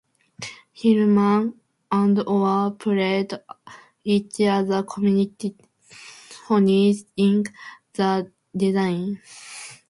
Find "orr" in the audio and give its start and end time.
2.25-2.71